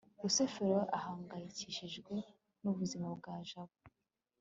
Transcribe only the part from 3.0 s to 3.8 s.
bwa jabo